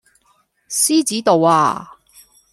[0.67, 1.91] 獅子度呀